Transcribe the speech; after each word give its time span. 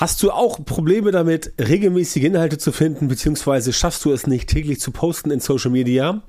Hast 0.00 0.22
du 0.22 0.30
auch 0.30 0.64
Probleme 0.64 1.10
damit, 1.10 1.52
regelmäßige 1.60 2.24
Inhalte 2.24 2.56
zu 2.56 2.72
finden, 2.72 3.08
beziehungsweise 3.08 3.70
schaffst 3.74 4.02
du 4.06 4.12
es 4.12 4.26
nicht 4.26 4.48
täglich 4.48 4.80
zu 4.80 4.92
posten 4.92 5.30
in 5.30 5.40
Social 5.40 5.70
Media? 5.70 6.22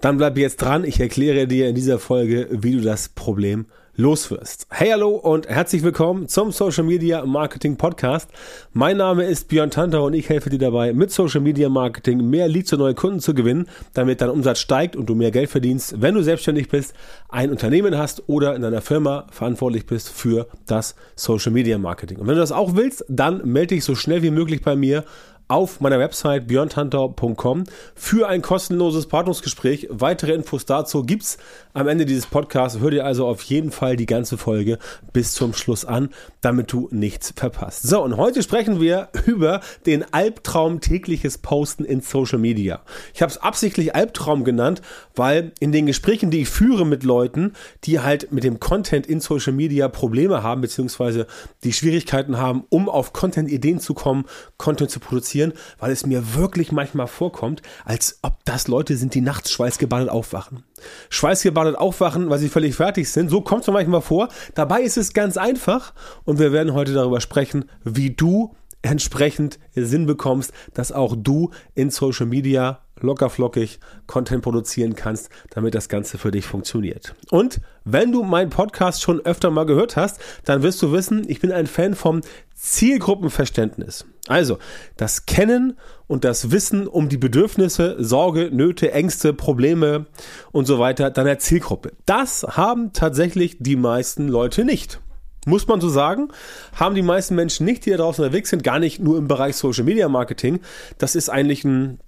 Dann 0.00 0.18
bleib 0.18 0.38
jetzt 0.38 0.58
dran. 0.58 0.84
Ich 0.84 1.00
erkläre 1.00 1.48
dir 1.48 1.68
in 1.68 1.74
dieser 1.74 1.98
Folge, 1.98 2.46
wie 2.52 2.76
du 2.76 2.80
das 2.80 3.08
Problem 3.08 3.66
loswirst. 3.98 4.68
Hey, 4.70 4.90
hallo 4.90 5.16
und 5.16 5.48
herzlich 5.48 5.82
willkommen 5.82 6.28
zum 6.28 6.52
Social 6.52 6.84
Media 6.84 7.26
Marketing 7.26 7.76
Podcast. 7.76 8.30
Mein 8.72 8.96
Name 8.96 9.24
ist 9.24 9.48
Björn 9.48 9.72
Tanter 9.72 10.04
und 10.04 10.14
ich 10.14 10.28
helfe 10.28 10.50
dir 10.50 10.60
dabei, 10.60 10.92
mit 10.92 11.10
Social 11.10 11.40
Media 11.40 11.68
Marketing 11.68 12.30
mehr 12.30 12.46
Leads 12.46 12.72
und 12.72 12.78
neue 12.78 12.94
Kunden 12.94 13.18
zu 13.18 13.34
gewinnen, 13.34 13.66
damit 13.94 14.20
dein 14.20 14.30
Umsatz 14.30 14.60
steigt 14.60 14.94
und 14.94 15.06
du 15.06 15.16
mehr 15.16 15.32
Geld 15.32 15.50
verdienst, 15.50 16.00
wenn 16.00 16.14
du 16.14 16.22
selbstständig 16.22 16.68
bist, 16.68 16.94
ein 17.28 17.50
Unternehmen 17.50 17.98
hast 17.98 18.28
oder 18.28 18.54
in 18.54 18.62
deiner 18.62 18.82
Firma 18.82 19.26
verantwortlich 19.32 19.84
bist 19.84 20.10
für 20.10 20.46
das 20.66 20.94
Social 21.16 21.50
Media 21.50 21.76
Marketing. 21.76 22.18
Und 22.18 22.28
wenn 22.28 22.36
du 22.36 22.40
das 22.40 22.52
auch 22.52 22.76
willst, 22.76 23.04
dann 23.08 23.44
melde 23.50 23.74
dich 23.74 23.84
so 23.84 23.96
schnell 23.96 24.22
wie 24.22 24.30
möglich 24.30 24.62
bei 24.62 24.76
mir 24.76 25.04
auf 25.48 25.80
meiner 25.80 25.98
Website 25.98 26.46
björntantor.com 26.46 27.64
für 27.94 28.28
ein 28.28 28.42
kostenloses 28.42 29.06
Partnerungsgespräch. 29.06 29.88
Weitere 29.90 30.34
Infos 30.34 30.66
dazu 30.66 31.02
gibt's 31.02 31.38
am 31.72 31.88
Ende 31.88 32.04
dieses 32.04 32.26
Podcasts. 32.26 32.80
Hör 32.80 32.90
dir 32.90 33.06
also 33.06 33.26
auf 33.26 33.42
jeden 33.42 33.70
Fall 33.70 33.96
die 33.96 34.06
ganze 34.06 34.36
Folge 34.36 34.78
bis 35.12 35.32
zum 35.32 35.54
Schluss 35.54 35.86
an, 35.86 36.10
damit 36.42 36.70
du 36.72 36.88
nichts 36.90 37.32
verpasst. 37.34 37.84
So, 37.84 38.02
und 38.02 38.18
heute 38.18 38.42
sprechen 38.42 38.80
wir 38.80 39.08
über 39.26 39.60
den 39.86 40.04
Albtraum 40.12 40.80
tägliches 40.80 41.38
Posten 41.38 41.84
in 41.84 42.02
Social 42.02 42.38
Media. 42.38 42.82
Ich 43.14 43.22
habe 43.22 43.30
es 43.30 43.38
absichtlich 43.38 43.94
Albtraum 43.94 44.44
genannt, 44.44 44.82
weil 45.14 45.52
in 45.60 45.72
den 45.72 45.86
Gesprächen, 45.86 46.30
die 46.30 46.42
ich 46.42 46.48
führe 46.48 46.84
mit 46.84 47.04
Leuten, 47.04 47.54
die 47.84 48.00
halt 48.00 48.32
mit 48.32 48.44
dem 48.44 48.60
Content 48.60 49.06
in 49.06 49.20
Social 49.20 49.54
Media 49.54 49.88
Probleme 49.88 50.42
haben, 50.42 50.60
beziehungsweise 50.60 51.26
die 51.64 51.72
Schwierigkeiten 51.72 52.36
haben, 52.36 52.64
um 52.68 52.88
auf 52.88 53.14
Content-Ideen 53.14 53.80
zu 53.80 53.94
kommen, 53.94 54.26
Content 54.58 54.90
zu 54.90 55.00
produzieren, 55.00 55.37
passieren, 55.38 55.52
weil 55.78 55.92
es 55.92 56.06
mir 56.06 56.34
wirklich 56.34 56.72
manchmal 56.72 57.06
vorkommt, 57.06 57.62
als 57.84 58.18
ob 58.22 58.44
das 58.44 58.68
Leute 58.68 58.96
sind, 58.96 59.14
die 59.14 59.20
nachts 59.20 59.50
schweißgebadet 59.52 60.08
aufwachen. 60.08 60.64
Schweißgebadet 61.10 61.76
aufwachen, 61.76 62.30
weil 62.30 62.38
sie 62.38 62.48
völlig 62.48 62.74
fertig 62.74 63.10
sind. 63.10 63.30
So 63.30 63.40
kommt 63.40 63.62
es 63.62 63.72
manchmal 63.72 64.02
vor. 64.02 64.28
Dabei 64.54 64.82
ist 64.82 64.96
es 64.96 65.12
ganz 65.12 65.36
einfach 65.36 65.92
und 66.24 66.38
wir 66.38 66.52
werden 66.52 66.74
heute 66.74 66.92
darüber 66.92 67.20
sprechen, 67.20 67.66
wie 67.84 68.10
du 68.10 68.54
entsprechend 68.82 69.58
Sinn 69.74 70.06
bekommst, 70.06 70.52
dass 70.74 70.92
auch 70.92 71.16
du 71.16 71.50
in 71.74 71.90
Social 71.90 72.26
Media 72.26 72.80
lockerflockig 73.00 73.78
Content 74.06 74.42
produzieren 74.42 74.94
kannst, 74.94 75.30
damit 75.50 75.74
das 75.74 75.88
Ganze 75.88 76.18
für 76.18 76.30
dich 76.30 76.46
funktioniert. 76.46 77.14
Und 77.30 77.60
wenn 77.84 78.12
du 78.12 78.22
meinen 78.22 78.50
Podcast 78.50 79.02
schon 79.02 79.20
öfter 79.20 79.50
mal 79.50 79.66
gehört 79.66 79.96
hast, 79.96 80.20
dann 80.44 80.62
wirst 80.62 80.82
du 80.82 80.92
wissen, 80.92 81.24
ich 81.28 81.40
bin 81.40 81.52
ein 81.52 81.66
Fan 81.66 81.94
vom 81.94 82.20
Zielgruppenverständnis. 82.54 84.04
Also 84.26 84.58
das 84.96 85.26
Kennen 85.26 85.78
und 86.06 86.24
das 86.24 86.50
Wissen 86.50 86.86
um 86.86 87.08
die 87.08 87.16
Bedürfnisse, 87.16 87.96
Sorge, 87.98 88.50
Nöte, 88.52 88.92
Ängste, 88.92 89.32
Probleme 89.32 90.06
und 90.52 90.66
so 90.66 90.78
weiter 90.78 91.10
deiner 91.10 91.38
Zielgruppe. 91.38 91.92
Das 92.04 92.42
haben 92.42 92.92
tatsächlich 92.92 93.56
die 93.60 93.76
meisten 93.76 94.28
Leute 94.28 94.64
nicht. 94.64 95.00
Muss 95.48 95.66
man 95.66 95.80
so 95.80 95.88
sagen, 95.88 96.28
haben 96.74 96.94
die 96.94 97.02
meisten 97.02 97.34
Menschen 97.34 97.64
nicht, 97.64 97.86
die 97.86 97.90
da 97.90 97.96
draußen 97.96 98.22
unterwegs 98.22 98.50
sind, 98.50 98.62
gar 98.62 98.78
nicht 98.78 99.00
nur 99.00 99.16
im 99.16 99.28
Bereich 99.28 99.56
Social 99.56 99.84
Media 99.84 100.08
Marketing. 100.08 100.60
Das 100.98 101.14
ist 101.14 101.30
eigentlich 101.30 101.64
ein 101.64 101.98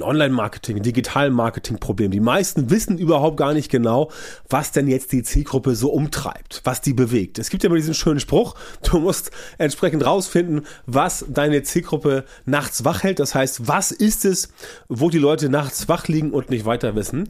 Online-Marketing, 0.00 0.76
ein 0.76 0.82
Digital-Marketing-Problem. 0.82 2.10
Die 2.10 2.20
meisten 2.20 2.70
wissen 2.70 2.98
überhaupt 2.98 3.36
gar 3.36 3.54
nicht 3.54 3.70
genau, 3.70 4.10
was 4.48 4.72
denn 4.72 4.88
jetzt 4.88 5.12
die 5.12 5.22
Zielgruppe 5.22 5.74
so 5.74 5.90
umtreibt, 5.90 6.60
was 6.64 6.80
die 6.80 6.94
bewegt. 6.94 7.38
Es 7.38 7.50
gibt 7.50 7.62
ja 7.62 7.68
immer 7.68 7.76
diesen 7.76 7.94
schönen 7.94 8.20
Spruch, 8.20 8.54
du 8.82 8.98
musst 8.98 9.30
entsprechend 9.58 10.04
rausfinden, 10.04 10.66
was 10.86 11.24
deine 11.28 11.62
Zielgruppe 11.62 12.24
nachts 12.44 12.84
wach 12.84 13.02
hält. 13.02 13.18
Das 13.18 13.34
heißt, 13.34 13.68
was 13.68 13.92
ist 13.92 14.24
es, 14.24 14.52
wo 14.88 15.10
die 15.10 15.18
Leute 15.18 15.48
nachts 15.48 15.88
wach 15.88 16.08
liegen 16.08 16.32
und 16.32 16.50
nicht 16.50 16.64
weiter 16.64 16.94
wissen. 16.94 17.28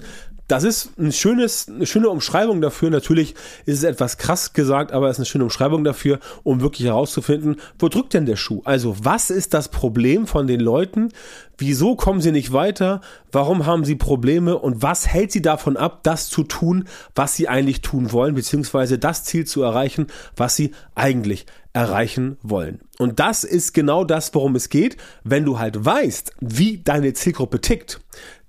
Das 0.51 0.65
ist 0.65 0.99
ein 0.99 1.13
schönes, 1.13 1.69
eine 1.69 1.87
schöne 1.87 2.11
Umschreibung 2.11 2.61
dafür. 2.61 2.91
Natürlich 2.91 3.37
ist 3.67 3.79
es 3.79 3.85
etwas 3.85 4.19
krass 4.19 4.53
gesagt, 4.53 4.91
aber 4.91 5.07
es 5.07 5.13
ist 5.13 5.21
eine 5.21 5.27
schöne 5.27 5.45
Umschreibung 5.45 5.85
dafür, 5.85 6.19
um 6.43 6.61
wirklich 6.61 6.89
herauszufinden, 6.89 7.61
wo 7.79 7.89
drückt 7.89 8.15
denn 8.15 8.27
der 8.27 8.35
Schuh? 8.35 8.61
Also, 8.65 8.97
was 9.01 9.31
ist 9.31 9.55
das 9.55 9.69
Problem 9.69 10.27
von 10.27 10.49
den 10.49 10.59
Leuten? 10.59 11.11
Wieso 11.57 11.95
kommen 11.95 12.21
sie 12.21 12.33
nicht 12.33 12.53
weiter? 12.53 13.01
Warum 13.31 13.65
haben 13.65 13.85
sie 13.85 13.95
Probleme? 13.95 14.59
Und 14.59 14.83
was 14.83 15.07
hält 15.07 15.31
sie 15.31 15.43
davon 15.43 15.77
ab, 15.77 16.01
das 16.03 16.29
zu 16.29 16.43
tun, 16.43 16.89
was 17.15 17.37
sie 17.37 17.47
eigentlich 17.47 17.81
tun 17.81 18.11
wollen, 18.11 18.35
beziehungsweise 18.35 18.99
das 18.99 19.23
Ziel 19.23 19.47
zu 19.47 19.63
erreichen, 19.63 20.09
was 20.35 20.57
sie 20.57 20.73
eigentlich 20.97 21.47
erreichen 21.73 22.39
wollen. 22.43 22.81
Und 22.99 23.21
das 23.21 23.45
ist 23.45 23.73
genau 23.75 24.05
das, 24.05 24.35
worum 24.35 24.57
es 24.57 24.69
geht. 24.69 24.97
Wenn 25.23 25.45
du 25.45 25.61
halt 25.61 25.85
weißt, 25.85 26.33
wie 26.41 26.79
deine 26.79 27.13
Zielgruppe 27.13 27.61
tickt, 27.61 28.01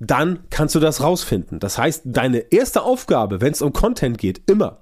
dann 0.03 0.39
kannst 0.49 0.73
du 0.73 0.79
das 0.79 1.01
rausfinden. 1.01 1.59
Das 1.59 1.77
heißt, 1.77 2.01
deine 2.05 2.51
erste 2.51 2.81
Aufgabe, 2.81 3.39
wenn 3.39 3.53
es 3.53 3.61
um 3.61 3.71
Content 3.71 4.17
geht, 4.17 4.41
immer, 4.49 4.81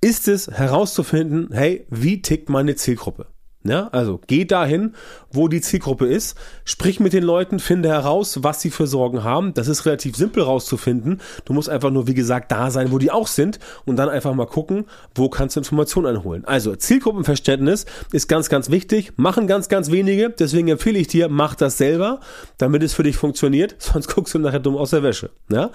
ist 0.00 0.26
es 0.26 0.48
herauszufinden, 0.48 1.50
hey, 1.52 1.86
wie 1.90 2.22
tickt 2.22 2.48
meine 2.48 2.74
Zielgruppe? 2.74 3.26
Ja, 3.66 3.88
also 3.92 4.20
geh 4.26 4.44
dahin, 4.44 4.92
wo 5.32 5.48
die 5.48 5.62
Zielgruppe 5.62 6.06
ist, 6.06 6.36
sprich 6.66 7.00
mit 7.00 7.14
den 7.14 7.24
Leuten, 7.24 7.58
finde 7.58 7.88
heraus, 7.88 8.42
was 8.42 8.60
sie 8.60 8.70
für 8.70 8.86
Sorgen 8.86 9.24
haben. 9.24 9.54
Das 9.54 9.68
ist 9.68 9.86
relativ 9.86 10.16
simpel 10.16 10.42
rauszufinden. 10.42 11.22
Du 11.46 11.54
musst 11.54 11.70
einfach 11.70 11.90
nur, 11.90 12.06
wie 12.06 12.12
gesagt, 12.12 12.52
da 12.52 12.70
sein, 12.70 12.92
wo 12.92 12.98
die 12.98 13.10
auch 13.10 13.26
sind 13.26 13.58
und 13.86 13.96
dann 13.96 14.10
einfach 14.10 14.34
mal 14.34 14.46
gucken, 14.46 14.84
wo 15.14 15.30
kannst 15.30 15.56
du 15.56 15.60
Informationen 15.60 16.14
einholen. 16.14 16.44
Also 16.44 16.76
Zielgruppenverständnis 16.76 17.86
ist 18.12 18.28
ganz, 18.28 18.50
ganz 18.50 18.70
wichtig. 18.70 19.12
Machen 19.16 19.46
ganz, 19.46 19.70
ganz 19.70 19.90
wenige. 19.90 20.28
Deswegen 20.28 20.68
empfehle 20.68 20.98
ich 20.98 21.08
dir, 21.08 21.30
mach 21.30 21.54
das 21.54 21.78
selber, 21.78 22.20
damit 22.58 22.82
es 22.82 22.92
für 22.92 23.02
dich 23.02 23.16
funktioniert. 23.16 23.76
Sonst 23.78 24.08
guckst 24.08 24.34
du 24.34 24.38
nachher 24.38 24.60
dumm 24.60 24.76
aus 24.76 24.90
der 24.90 25.02
Wäsche. 25.02 25.30
Ja? 25.50 25.70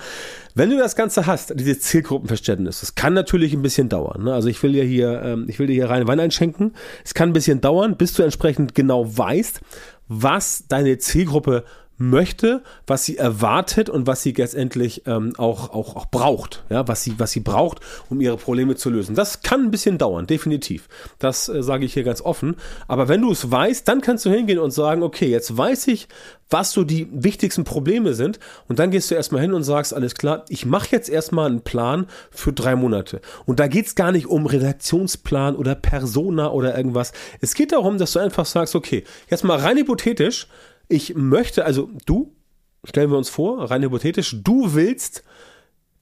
Wenn 0.53 0.69
du 0.69 0.78
das 0.78 0.95
Ganze 0.95 1.25
hast, 1.25 1.59
dieses 1.59 1.81
Zielgruppenverständnis, 1.81 2.81
das 2.81 2.94
kann 2.94 3.13
natürlich 3.13 3.53
ein 3.53 3.61
bisschen 3.61 3.89
dauern. 3.89 4.25
Ne? 4.25 4.33
Also 4.33 4.47
ich 4.47 4.61
will 4.61 4.75
ja 4.75 4.83
hier, 4.83 5.22
ähm, 5.23 5.45
ich 5.47 5.57
will 5.57 5.67
dir 5.67 5.73
hier 5.73 5.89
rein 5.89 6.07
Wein 6.07 6.19
einschenken. 6.19 6.73
Es 7.03 7.13
kann 7.13 7.29
ein 7.29 7.33
bisschen 7.33 7.61
dauern, 7.61 7.78
bis 7.97 8.13
du 8.13 8.23
entsprechend 8.23 8.75
genau 8.75 9.06
weißt, 9.17 9.62
was 10.07 10.66
deine 10.67 10.97
Zielgruppe 10.97 11.63
möchte, 11.99 12.63
was 12.87 13.05
sie 13.05 13.17
erwartet 13.17 13.89
und 13.89 14.07
was 14.07 14.23
sie 14.23 14.31
letztendlich 14.31 15.03
ähm, 15.05 15.33
auch, 15.37 15.69
auch, 15.71 15.95
auch 15.95 16.05
braucht, 16.07 16.63
ja, 16.69 16.87
was 16.87 17.03
sie, 17.03 17.19
was 17.19 17.31
sie 17.31 17.41
braucht, 17.41 17.81
um 18.09 18.21
ihre 18.21 18.37
Probleme 18.37 18.75
zu 18.75 18.89
lösen. 18.89 19.15
Das 19.15 19.41
kann 19.41 19.65
ein 19.65 19.71
bisschen 19.71 19.97
dauern, 19.97 20.25
definitiv. 20.25 20.87
Das 21.19 21.49
äh, 21.49 21.61
sage 21.61 21.85
ich 21.85 21.93
hier 21.93 22.03
ganz 22.03 22.21
offen. 22.21 22.55
Aber 22.87 23.09
wenn 23.09 23.21
du 23.21 23.31
es 23.31 23.51
weißt, 23.51 23.87
dann 23.87 24.01
kannst 24.01 24.25
du 24.25 24.31
hingehen 24.31 24.59
und 24.59 24.71
sagen, 24.71 25.03
okay, 25.03 25.27
jetzt 25.27 25.55
weiß 25.55 25.87
ich, 25.87 26.07
was 26.49 26.71
so 26.71 26.83
die 26.83 27.07
wichtigsten 27.11 27.65
Probleme 27.65 28.13
sind. 28.13 28.39
Und 28.67 28.79
dann 28.79 28.91
gehst 28.91 29.11
du 29.11 29.16
erstmal 29.16 29.41
hin 29.41 29.53
und 29.53 29.63
sagst, 29.63 29.93
alles 29.93 30.16
klar, 30.16 30.45
ich 30.49 30.66
mache 30.66 30.87
jetzt 30.91 31.09
erstmal 31.09 31.47
einen 31.47 31.61
Plan 31.61 32.07
für 32.31 32.53
drei 32.53 32.75
Monate. 32.75 33.19
Und 33.45 33.59
da 33.59 33.67
geht's 33.67 33.95
gar 33.95 34.11
nicht 34.11 34.27
um 34.27 34.45
Redaktionsplan 34.45 35.55
oder 35.55 35.75
Persona 35.75 36.49
oder 36.51 36.75
irgendwas. 36.75 37.11
Es 37.41 37.53
geht 37.53 37.73
darum, 37.73 37.97
dass 37.97 38.13
du 38.13 38.19
einfach 38.19 38.45
sagst, 38.45 38.73
okay, 38.73 39.03
jetzt 39.29 39.43
mal 39.43 39.59
rein 39.59 39.77
hypothetisch, 39.77 40.47
ich 40.89 41.16
möchte, 41.16 41.63
also 41.63 41.89
du, 42.05 42.35
stellen 42.83 43.11
wir 43.11 43.17
uns 43.17 43.29
vor, 43.29 43.72
rein 43.72 43.83
hypothetisch, 43.83 44.35
du 44.44 44.73
willst 44.73 45.23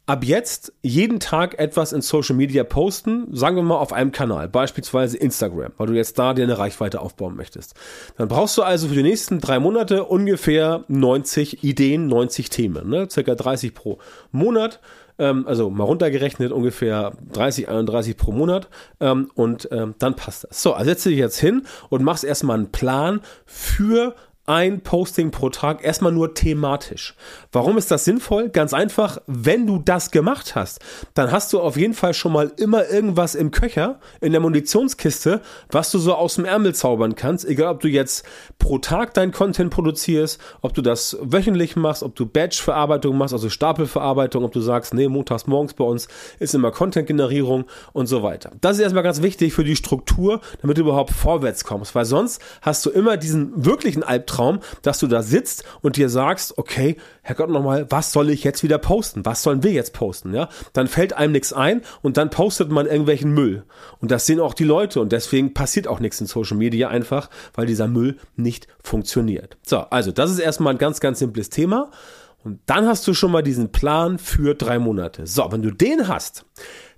ab 0.08 0.24
jetzt 0.24 0.74
jeden 0.82 1.20
Tag 1.20 1.60
etwas 1.60 1.92
in 1.92 2.02
Social 2.02 2.36
Media 2.36 2.64
posten, 2.64 3.28
sagen 3.36 3.58
wir 3.58 3.64
mal 3.64 3.76
auf 3.76 3.92
einem 3.92 4.14
Kanal, 4.14 4.48
beispielsweise 4.48 5.18
Instagram, 5.18 5.74
weil 5.78 5.88
du 5.88 5.94
jetzt 5.94 6.18
da 6.18 6.34
dir 6.34 6.44
eine 6.44 6.58
Reichweite 6.58 7.02
aufbauen 7.02 7.36
möchtest. 7.36 7.76
Dann 8.18 8.30
brauchst 8.30 8.58
du 8.58 8.64
also 8.64 8.88
für 8.88 8.96
die 8.96 9.04
nächsten 9.04 9.40
drei 9.40 9.60
Monate 9.60 10.06
ungefähr 10.06 10.86
90 10.88 11.64
Ideen, 11.64 12.08
90 12.08 12.50
Themen, 12.50 12.90
ne? 12.90 13.10
circa 13.12 13.36
30 13.36 13.74
pro 13.74 14.00
Monat. 14.32 14.80
Ähm, 15.20 15.46
also 15.46 15.70
mal 15.70 15.84
runtergerechnet 15.84 16.52
ungefähr 16.52 17.12
30, 17.34 17.68
31 17.68 18.16
pro 18.16 18.32
Monat 18.32 18.70
ähm, 19.02 19.30
und 19.34 19.68
ähm, 19.72 19.96
dann 20.00 20.16
passt 20.16 20.46
das. 20.46 20.62
So, 20.62 20.74
also 20.74 20.90
setze 20.90 21.10
dich 21.10 21.18
jetzt 21.18 21.40
hin 21.40 21.64
und 21.90 22.04
machst 22.04 22.24
erstmal 22.24 22.58
einen 22.58 22.72
Plan 22.72 23.22
für 23.46 24.16
ein 24.48 24.80
Posting 24.80 25.30
pro 25.30 25.50
Tag, 25.50 25.84
erstmal 25.84 26.14
nur 26.14 26.34
thematisch. 26.34 27.16
Warum 27.52 27.78
ist 27.78 27.92
das 27.92 28.06
sinnvoll? 28.06 28.48
Ganz 28.48 28.74
einfach, 28.74 29.18
wenn 29.28 29.68
du 29.68 29.78
das 29.78 30.10
gemacht 30.10 30.56
hast, 30.56 30.80
dann 31.14 31.34
hast 31.34 31.52
du 31.52 31.60
auf 31.60 31.76
jeden 31.76 31.94
Fall 31.94 32.14
schon 32.14 32.32
mal 32.32 32.54
immer 32.56 32.90
irgendwas 32.90 33.36
im 33.36 33.52
Köcher, 33.52 34.00
in 34.22 34.32
der 34.32 34.40
Munitionskiste, 34.40 35.42
was 35.70 35.92
du 35.92 36.00
so 36.00 36.16
aus 36.16 36.36
dem 36.36 36.46
Ärmel 36.46 36.74
zaubern 36.74 37.16
kannst, 37.16 37.46
egal 37.46 37.74
ob 37.74 37.82
du 37.82 37.90
jetzt 37.90 38.26
pro 38.58 38.78
Tag 38.78 39.14
dein 39.16 39.34
Content 39.34 39.70
produzierst, 39.70 40.40
ob 40.62 40.74
du 40.74 40.82
das 40.82 41.18
wöchentlich 41.22 41.76
machst, 41.76 42.02
ob 42.02 42.16
du 42.16 42.26
Batch-Verarbeitung 42.26 43.18
machst, 43.18 43.34
also 43.34 43.50
Stapelverarbeitung, 43.50 44.46
ob 44.46 44.54
du 44.54 44.62
sagst, 44.62 44.94
nee, 44.94 45.10
montags 45.10 45.46
morgens 45.46 45.74
bei 45.74 45.84
uns 45.84 46.08
ist 46.40 46.56
immer 46.56 46.72
Content-Generierung 46.72 47.66
und 47.92 48.08
so 48.08 48.24
weiter. 48.24 48.54
Das 48.62 48.78
ist 48.78 48.84
erstmal 48.84 49.04
ganz 49.04 49.22
wichtig 49.22 49.54
für 49.54 49.66
die 49.66 49.76
Struktur, 49.76 50.40
damit 50.62 50.78
du 50.78 50.82
überhaupt 50.84 51.12
vorwärts 51.12 51.66
kommst, 51.66 51.96
weil 51.96 52.06
sonst 52.06 52.42
hast 52.62 52.86
du 52.86 52.92
immer 52.92 53.18
diesen 53.18 53.66
wirklichen 53.66 54.04
Albtraum 54.04 54.37
Albtraum, 54.38 54.60
dass 54.82 55.00
du 55.00 55.08
da 55.08 55.22
sitzt 55.24 55.64
und 55.82 55.98
dir 55.98 56.10
sagst, 56.10 56.58
okay, 56.58 56.98
Herrgott 57.22 57.50
nochmal, 57.50 57.88
was 57.90 58.12
soll 58.12 58.30
ich 58.30 58.44
jetzt 58.44 58.64
wieder 58.64 58.78
posten? 58.78 59.26
Was 59.26 59.44
sollen 59.44 59.64
wir 59.64 59.72
jetzt 59.72 59.94
posten? 59.94 60.34
Ja, 60.34 60.50
dann 60.74 60.88
fällt 60.88 61.14
einem 61.14 61.34
nichts 61.34 61.54
ein 61.54 61.82
und 62.02 62.18
dann 62.18 62.30
postet 62.30 62.70
man 62.70 62.86
irgendwelchen 62.86 63.34
Müll. 63.34 63.64
Und 64.00 64.12
das 64.12 64.26
sehen 64.26 64.40
auch 64.40 64.54
die 64.54 64.64
Leute 64.64 65.02
und 65.02 65.12
deswegen 65.12 65.54
passiert 65.54 65.88
auch 65.88 66.00
nichts 66.00 66.22
in 66.22 66.28
Social 66.28 66.58
Media 66.58 66.90
einfach, 66.90 67.30
weil 67.54 67.66
dieser 67.66 67.88
Müll 67.88 68.18
nicht 68.36 68.68
funktioniert. 68.82 69.58
So, 69.66 69.80
also 69.80 70.12
das 70.12 70.32
ist 70.32 70.40
erstmal 70.40 70.74
ein 70.74 70.80
ganz, 70.80 71.00
ganz 71.00 71.20
simples 71.20 71.50
Thema. 71.50 71.92
Und 72.44 72.60
dann 72.68 72.88
hast 72.88 73.06
du 73.08 73.14
schon 73.14 73.32
mal 73.32 73.44
diesen 73.44 73.72
Plan 73.72 74.20
für 74.20 74.54
drei 74.54 74.80
Monate. 74.80 75.28
So, 75.28 75.52
wenn 75.52 75.64
du 75.64 75.72
den 75.72 76.08
hast, 76.08 76.46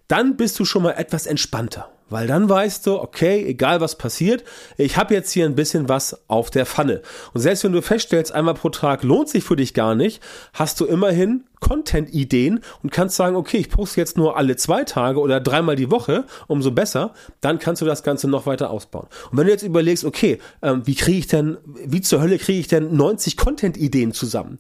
dann 0.08 0.38
bist 0.38 0.60
du 0.60 0.66
schon 0.66 0.84
mal 0.84 0.92
etwas 0.92 1.26
entspannter. 1.26 1.90
Weil 2.10 2.28
dann 2.28 2.50
weißt 2.50 2.86
du, 2.88 3.00
okay, 3.00 3.46
egal 3.46 3.82
was 3.82 3.96
passiert, 3.96 4.44
ich 4.78 4.98
habe 4.98 5.14
jetzt 5.14 5.32
hier 5.32 5.46
ein 5.46 5.56
bisschen 5.56 5.90
was 5.90 6.20
auf 6.28 6.50
der 6.50 6.66
Pfanne. 6.66 7.02
Und 7.34 7.42
selbst 7.42 7.64
wenn 7.64 7.72
du 7.72 7.82
feststellst, 7.82 8.32
einmal 8.32 8.56
pro 8.56 8.70
Tag 8.70 9.04
lohnt 9.04 9.30
sich 9.30 9.44
für 9.44 9.56
dich 9.56 9.74
gar 9.74 9.96
nicht, 9.96 10.22
hast 10.54 10.80
du 10.80 10.86
immerhin 10.86 11.44
Content-Ideen 11.60 12.62
und 12.84 12.92
kannst 12.92 13.16
sagen, 13.16 13.36
okay, 13.36 13.58
ich 13.58 13.70
poste 13.70 14.00
jetzt 14.00 14.18
nur 14.18 14.38
alle 14.38 14.56
zwei 14.56 14.84
Tage 14.84 15.20
oder 15.20 15.40
dreimal 15.40 15.76
die 15.76 15.92
Woche, 15.92 16.26
umso 16.48 16.72
besser, 16.72 17.14
dann 17.42 17.60
kannst 17.60 17.82
du 17.82 17.86
das 17.86 18.04
Ganze 18.04 18.28
noch 18.30 18.46
weiter 18.46 18.70
ausbauen. 18.70 19.08
Und 19.32 19.38
wenn 19.38 19.46
du 19.46 19.52
jetzt 19.52 19.64
überlegst, 19.64 20.06
okay, 20.06 20.40
ähm, 20.62 20.82
wie 20.86 20.96
kriege 20.96 21.20
ich 21.20 21.28
denn, 21.28 21.58
wie 21.86 22.02
zur 22.02 22.22
Hölle 22.22 22.38
kriege 22.38 22.60
ich 22.60 22.68
denn 22.68 22.96
90 22.96 23.38
Content-Ideen 23.38 24.14
zusammen? 24.14 24.60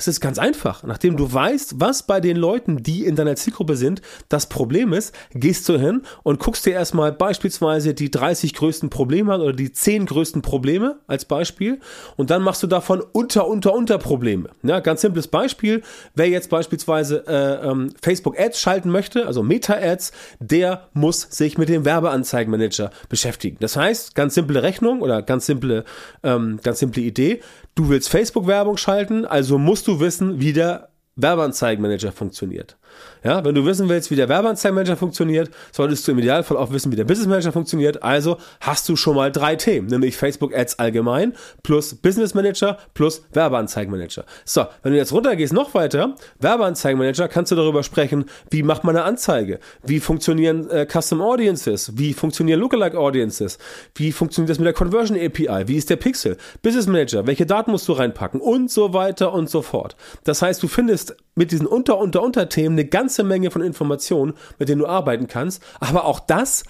Das 0.00 0.08
ist 0.08 0.20
ganz 0.20 0.38
einfach. 0.38 0.82
Nachdem 0.82 1.18
du 1.18 1.30
weißt, 1.30 1.74
was 1.78 2.04
bei 2.04 2.22
den 2.22 2.38
Leuten, 2.38 2.82
die 2.82 3.04
in 3.04 3.16
deiner 3.16 3.36
Zielgruppe 3.36 3.76
sind, 3.76 4.00
das 4.30 4.48
Problem 4.48 4.94
ist, 4.94 5.14
gehst 5.34 5.68
du 5.68 5.78
hin 5.78 6.00
und 6.22 6.40
guckst 6.40 6.64
dir 6.64 6.72
erstmal 6.72 7.12
beispielsweise 7.12 7.92
die 7.92 8.10
30 8.10 8.54
größten 8.54 8.88
Probleme 8.88 9.34
an 9.34 9.42
oder 9.42 9.52
die 9.52 9.70
10 9.70 10.06
größten 10.06 10.40
Probleme 10.40 11.00
als 11.06 11.26
Beispiel 11.26 11.80
und 12.16 12.30
dann 12.30 12.40
machst 12.40 12.62
du 12.62 12.66
davon 12.66 13.02
unter, 13.12 13.46
unter, 13.46 13.74
unter 13.74 13.98
Probleme. 13.98 14.48
Ja, 14.62 14.80
ganz 14.80 15.02
simples 15.02 15.28
Beispiel. 15.28 15.82
Wer 16.14 16.30
jetzt 16.30 16.39
beispielsweise 16.48 17.24
äh, 17.26 17.68
ähm, 17.68 17.92
Facebook 18.02 18.38
Ads 18.38 18.60
schalten 18.60 18.90
möchte, 18.90 19.26
also 19.26 19.42
Meta 19.42 19.74
Ads, 19.74 20.12
der 20.38 20.88
muss 20.92 21.22
sich 21.22 21.58
mit 21.58 21.68
dem 21.68 21.84
Werbeanzeigenmanager 21.84 22.90
beschäftigen. 23.08 23.56
Das 23.60 23.76
heißt, 23.76 24.14
ganz 24.14 24.34
simple 24.34 24.62
Rechnung 24.62 25.02
oder 25.02 25.22
ganz 25.22 25.46
simple, 25.46 25.84
ähm, 26.22 26.60
ganz 26.62 26.78
simple 26.78 27.02
Idee. 27.02 27.40
Du 27.74 27.88
willst 27.88 28.08
Facebook-Werbung 28.08 28.76
schalten, 28.76 29.24
also 29.24 29.58
musst 29.58 29.86
du 29.86 30.00
wissen, 30.00 30.40
wie 30.40 30.52
der 30.52 30.88
Werbeanzeigenmanager 31.16 32.12
funktioniert. 32.12 32.76
Ja, 33.22 33.44
wenn 33.44 33.54
du 33.54 33.66
wissen 33.66 33.88
willst, 33.88 34.10
wie 34.10 34.16
der 34.16 34.28
Werbeanzeigenmanager 34.28 34.96
funktioniert, 34.96 35.50
solltest 35.72 36.06
du 36.08 36.12
im 36.12 36.18
Idealfall 36.18 36.56
auch 36.56 36.72
wissen, 36.72 36.90
wie 36.90 36.96
der 36.96 37.04
Business 37.04 37.28
Manager 37.28 37.52
funktioniert. 37.52 38.02
Also 38.02 38.38
hast 38.60 38.88
du 38.88 38.96
schon 38.96 39.14
mal 39.14 39.30
drei 39.30 39.56
Themen, 39.56 39.88
nämlich 39.88 40.16
Facebook 40.16 40.56
Ads 40.56 40.78
allgemein 40.78 41.34
plus 41.62 41.94
Business 41.94 42.34
Manager 42.34 42.78
plus 42.94 43.22
Werbeanzeigenmanager. 43.32 44.24
So, 44.44 44.64
wenn 44.82 44.92
du 44.92 44.98
jetzt 44.98 45.12
runtergehst 45.12 45.52
noch 45.52 45.74
weiter, 45.74 46.14
Werbeanzeigenmanager, 46.38 47.28
kannst 47.28 47.52
du 47.52 47.56
darüber 47.56 47.82
sprechen, 47.82 48.24
wie 48.50 48.62
macht 48.62 48.84
man 48.84 48.96
eine 48.96 49.04
Anzeige? 49.04 49.60
Wie 49.84 50.00
funktionieren 50.00 50.70
äh, 50.70 50.86
Custom 50.86 51.20
Audiences? 51.20 51.92
Wie 51.98 52.14
funktionieren 52.14 52.60
Lookalike 52.60 52.98
Audiences? 52.98 53.58
Wie 53.94 54.12
funktioniert 54.12 54.50
das 54.50 54.58
mit 54.58 54.66
der 54.66 54.72
Conversion 54.72 55.18
API? 55.18 55.68
Wie 55.68 55.76
ist 55.76 55.90
der 55.90 55.96
Pixel? 55.96 56.38
Business 56.62 56.86
Manager, 56.86 57.26
welche 57.26 57.44
Daten 57.44 57.70
musst 57.70 57.86
du 57.88 57.92
reinpacken? 57.92 58.40
Und 58.40 58.70
so 58.70 58.94
weiter 58.94 59.32
und 59.32 59.50
so 59.50 59.60
fort. 59.62 59.96
Das 60.24 60.40
heißt, 60.40 60.62
du 60.62 60.68
findest 60.68 61.16
mit 61.40 61.52
diesen 61.52 61.66
Unter, 61.66 61.96
Unter, 61.96 62.22
Unterthemen 62.22 62.78
eine 62.78 62.86
ganze 62.86 63.24
Menge 63.24 63.50
von 63.50 63.62
Informationen, 63.62 64.34
mit 64.58 64.68
denen 64.68 64.80
du 64.80 64.86
arbeiten 64.86 65.26
kannst. 65.26 65.62
Aber 65.80 66.04
auch 66.04 66.20
das 66.20 66.64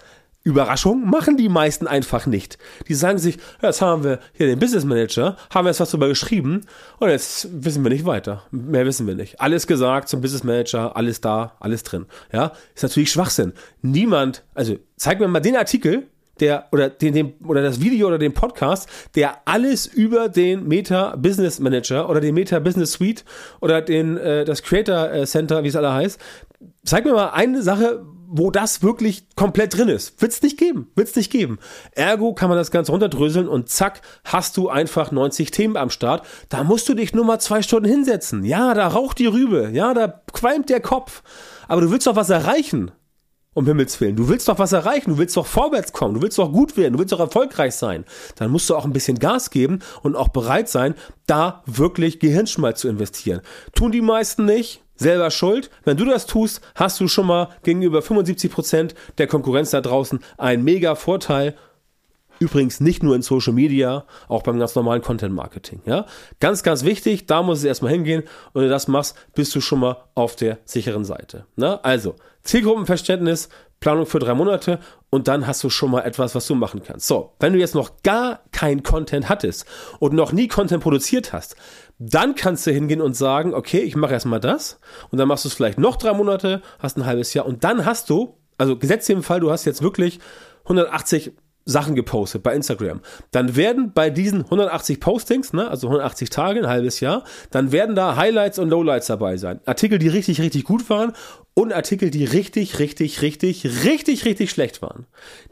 Überraschung 0.45 1.11
machen 1.11 1.37
die 1.37 1.49
meisten 1.49 1.89
einfach 1.89 2.27
nicht. 2.27 2.57
Die 2.87 2.95
sagen 2.95 3.19
sich, 3.19 3.39
jetzt 3.61 3.83
haben 3.83 4.05
wir 4.05 4.21
hier 4.33 4.47
den 4.47 4.61
Business 4.61 4.85
Manager, 4.85 5.37
haben 5.53 5.65
wir 5.65 5.71
jetzt 5.71 5.81
was 5.81 5.91
darüber 5.91 6.07
geschrieben 6.07 6.61
und 7.01 7.09
jetzt 7.09 7.49
wissen 7.65 7.83
wir 7.83 7.91
nicht 7.91 8.07
weiter. 8.07 8.45
Mehr 8.53 8.87
wissen 8.87 9.09
wir 9.09 9.17
nicht. 9.17 9.41
Alles 9.41 9.67
gesagt 9.67 10.09
zum 10.09 10.21
Business 10.21 10.45
Manager, 10.45 10.97
alles 10.97 11.21
da, 11.21 11.57
alles 11.59 11.83
drin. 11.83 12.07
Ja, 12.33 12.53
ist 12.73 12.85
natürlich 12.85 13.11
Schwachsinn. 13.11 13.53
Niemand, 13.83 14.45
also 14.55 14.77
zeig 14.97 15.19
mir 15.19 15.27
mal 15.27 15.41
den 15.41 15.57
Artikel, 15.57 16.07
der 16.41 16.67
oder 16.73 16.91
den, 16.91 17.15
den 17.15 17.35
oder 17.45 17.63
das 17.63 17.81
Video 17.81 18.09
oder 18.09 18.19
den 18.19 18.33
Podcast, 18.33 18.89
der 19.15 19.39
alles 19.45 19.87
über 19.87 20.29
den 20.29 20.67
Meta 20.67 21.17
Business 21.17 21.61
Manager 21.61 22.09
oder 22.09 22.21
den 22.21 22.35
Meta 22.35 22.59
Business 22.59 22.93
Suite 22.93 23.25
oder 23.61 23.83
den 23.83 24.17
äh, 24.17 24.45
das 24.45 24.63
Creator 24.63 25.11
äh, 25.13 25.27
Center, 25.27 25.63
wie 25.65 25.69
es 25.69 25.77
alle 25.77 25.93
heißt, 25.93 26.21
zeig 26.85 27.05
mir 27.05 27.13
mal 27.13 27.31
eine 27.31 27.63
Sache, 27.63 28.05
wo 28.33 28.53
das 28.53 28.83
wirklich 28.83 29.25
komplett 29.35 29.77
drin 29.77 29.89
ist. 29.89 30.23
Wird's 30.23 30.41
nicht 30.41 30.57
geben. 30.57 30.89
Wird's 30.95 31.17
nicht 31.17 31.33
geben. 31.33 31.59
Ergo 31.93 32.33
kann 32.33 32.49
man 32.49 32.57
das 32.57 32.71
Ganze 32.71 32.93
runterdröseln 32.93 33.49
und 33.49 33.69
zack, 33.69 34.03
hast 34.25 34.57
du 34.57 34.69
einfach 34.69 35.11
90 35.11 35.51
Themen 35.51 35.77
am 35.77 35.91
Start. 35.91 36.25
Da 36.49 36.63
musst 36.63 36.89
du 36.89 36.95
dich 36.95 37.13
nur 37.13 37.25
mal 37.25 37.41
zwei 37.41 37.61
Stunden 37.63 37.89
hinsetzen. 37.89 38.45
Ja, 38.45 38.73
da 38.75 38.87
raucht 38.87 39.19
die 39.19 39.27
Rübe. 39.27 39.71
Ja, 39.73 39.95
da 39.95 40.23
qualmt 40.33 40.69
der 40.71 40.81
Kopf. 40.81 41.25
Aber 41.67 41.81
du 41.81 41.91
willst 41.91 42.07
doch 42.07 42.15
was 42.15 42.31
erreichen. 42.31 42.93
Um 43.53 43.67
Himmels 43.67 44.01
Willen. 44.01 44.15
Du 44.15 44.29
willst 44.29 44.47
doch 44.47 44.61
was 44.61 44.73
erreichen, 44.73 45.11
du 45.11 45.19
willst 45.19 45.37
doch 45.37 45.47
vorwärts 45.47 45.93
kommen, 45.93 46.15
du 46.15 46.23
willst 46.23 46.39
doch 46.39 46.53
gut 46.53 46.77
werden, 46.77 46.93
du 46.93 47.01
willst 47.01 47.13
doch 47.13 47.19
erfolgreich 47.19 47.75
sein. 47.75 48.05
Dann 48.37 48.53
musst 48.53 48.71
du 48.71 48.77
auch 48.77 48.85
ein 48.85 48.93
bisschen 48.93 49.19
Gas 49.19 49.51
geben 49.51 49.81
und 50.03 50.15
auch 50.15 50.29
bereit 50.29 50.69
sein, 50.69 50.95
da 51.27 51.65
wirklich 51.67 52.21
Gehirnschmalz 52.21 52.79
zu 52.79 52.89
investieren. 52.89 53.41
Tun 53.75 53.91
die 53.91 54.03
meisten 54.03 54.45
nicht, 54.45 54.85
selber 54.95 55.33
schuld. 55.33 55.69
Wenn 55.83 55.97
du 55.97 56.05
das 56.05 56.27
tust, 56.27 56.61
hast 56.77 57.01
du 57.01 57.09
schon 57.09 57.27
mal 57.27 57.49
gegenüber 57.65 58.03
75 58.03 58.53
Prozent 58.53 58.95
der 59.19 59.27
Konkurrenz 59.27 59.71
da 59.71 59.81
draußen 59.81 60.21
einen 60.39 60.63
mega 60.63 60.95
Vorteil 60.95 61.57
Übrigens 62.41 62.81
nicht 62.81 63.03
nur 63.03 63.15
in 63.15 63.23
Social 63.23 63.53
Media, 63.53 64.07
auch 64.27 64.43
beim 64.43 64.59
ganz 64.59 64.75
normalen 64.75 65.03
Content 65.03 65.35
Marketing. 65.35 65.83
Ja? 65.85 66.07
Ganz, 66.41 66.63
ganz 66.63 66.85
wichtig, 66.85 67.27
da 67.27 67.43
muss 67.43 67.59
es 67.59 67.65
erstmal 67.65 67.93
hingehen. 67.93 68.23
Und 68.23 68.55
wenn 68.55 68.63
du 68.63 68.69
das 68.71 68.89
machst, 68.89 69.15
bist 69.35 69.55
du 69.55 69.61
schon 69.61 69.81
mal 69.81 70.05
auf 70.15 70.37
der 70.37 70.59
sicheren 70.65 71.05
Seite. 71.05 71.45
Na? 71.57 71.81
Also, 71.83 72.17
Zielgruppenverständnis, 72.43 73.51
Planung 73.81 74.07
für 74.07 74.19
drei 74.19 74.35
Monate 74.35 74.79
und 75.09 75.29
dann 75.29 75.47
hast 75.47 75.65
du 75.65 75.71
schon 75.71 75.91
mal 75.91 76.03
etwas, 76.03 76.35
was 76.35 76.47
du 76.47 76.55
machen 76.55 76.83
kannst. 76.83 77.07
So, 77.07 77.35
wenn 77.41 77.53
du 77.53 77.59
jetzt 77.59 77.75
noch 77.75 78.03
gar 78.03 78.41
kein 78.53 78.83
Content 78.83 79.29
hattest 79.29 79.67
und 79.99 80.13
noch 80.13 80.33
nie 80.33 80.49
Content 80.49 80.83
produziert 80.83 81.33
hast, 81.33 81.57
dann 81.99 82.35
kannst 82.35 82.67
du 82.67 82.73
hingehen 82.73 83.01
und 83.01 83.15
sagen, 83.15 83.55
okay, 83.55 83.81
ich 83.81 83.97
mache 83.97 84.13
erstmal 84.13 84.41
das 84.41 84.79
und 85.11 85.19
dann 85.19 85.29
machst 85.29 85.45
du 85.45 85.49
es 85.49 85.55
vielleicht 85.55 85.79
noch 85.79 85.97
drei 85.97 86.13
Monate, 86.13 86.63
hast 86.79 86.97
ein 86.97 87.07
halbes 87.07 87.33
Jahr 87.33 87.47
und 87.47 87.65
dann 87.65 87.85
hast 87.85 88.11
du, 88.11 88.39
also 88.59 88.77
gesetzt 88.77 89.09
im 89.11 89.23
Fall, 89.23 89.41
du 89.41 89.51
hast 89.51 89.65
jetzt 89.65 89.83
wirklich 89.83 90.21
180 90.65 91.33
Sachen 91.71 91.95
gepostet 91.95 92.43
bei 92.43 92.55
Instagram, 92.55 93.01
dann 93.31 93.57
werden 93.57 93.93
bei 93.93 94.11
diesen 94.11 94.43
180 94.45 95.01
Postings, 95.01 95.53
ne, 95.53 95.69
also 95.69 95.87
180 95.87 96.31
Tage, 96.31 96.61
ein 96.61 96.69
halbes 96.69 97.01
Jahr, 97.01 97.25
dann 97.51 97.73
werden 97.73 97.95
da 97.95 98.17
Highlights 98.17 98.59
und 98.59 98.69
Lowlights 98.69 99.07
dabei 99.07 99.37
sein. 99.37 99.61
Artikel, 99.67 99.99
die 99.99 100.09
richtig, 100.09 100.41
richtig 100.41 100.65
gut 100.65 100.91
waren 100.91 101.13
und 101.55 101.73
Artikel, 101.73 102.11
die 102.11 102.25
richtig, 102.25 102.79
richtig, 102.79 103.23
richtig, 103.23 103.85
richtig, 103.85 104.25
richtig 104.25 104.51
schlecht 104.51 104.83
waren. 104.83 105.07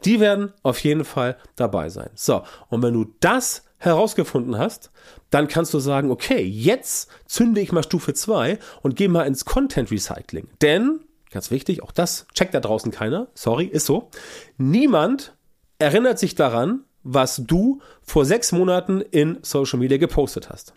Die 0.05 0.19
werden 0.19 0.53
auf 0.63 0.79
jeden 0.79 1.05
Fall 1.05 1.37
dabei 1.55 1.89
sein. 1.89 2.09
So, 2.15 2.43
und 2.69 2.83
wenn 2.83 2.93
du 2.93 3.05
das 3.19 3.63
herausgefunden 3.77 4.57
hast, 4.57 4.91
dann 5.29 5.47
kannst 5.47 5.73
du 5.73 5.79
sagen, 5.79 6.11
okay, 6.11 6.41
jetzt 6.41 7.09
zünde 7.25 7.61
ich 7.61 7.71
mal 7.71 7.83
Stufe 7.83 8.13
2 8.13 8.59
und 8.81 8.95
gehe 8.95 9.09
mal 9.09 9.23
ins 9.23 9.45
Content 9.45 9.89
Recycling. 9.91 10.49
Denn, 10.61 10.99
ganz 11.31 11.49
wichtig, 11.49 11.81
auch 11.81 11.91
das 11.91 12.27
checkt 12.33 12.53
da 12.53 12.59
draußen 12.59 12.91
keiner, 12.91 13.27
sorry, 13.33 13.65
ist 13.65 13.85
so, 13.85 14.09
niemand 14.57 15.33
erinnert 15.79 16.19
sich 16.19 16.35
daran, 16.35 16.83
was 17.03 17.37
du 17.37 17.81
vor 18.01 18.25
sechs 18.25 18.51
Monaten 18.51 19.01
in 19.01 19.39
Social 19.41 19.79
Media 19.79 19.97
gepostet 19.97 20.49
hast. 20.49 20.73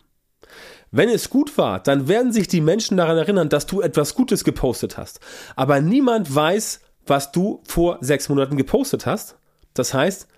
Wenn 0.91 1.09
es 1.09 1.31
gut 1.31 1.57
war, 1.59 1.81
dann 1.81 2.07
werden 2.07 2.33
sich 2.33 2.49
die 2.49 2.61
Menschen 2.61 2.97
daran 2.97 3.17
erinnern, 3.17 3.49
dass 3.49 3.67
du 3.67 3.81
etwas 3.81 4.15
Gutes 4.15 4.45
gepostet 4.45 4.99
hast. 4.99 5.21
Aber 5.57 5.81
niemand 5.81 6.33
weiß, 6.35 6.81
was 7.07 7.33
du 7.33 7.63
vor 7.67 7.99
sechs 8.01 8.29
Monaten 8.29 8.57
gepostet 8.57 9.07
hast. 9.07 9.37
Das 9.75 9.95
heißt, 9.95 10.29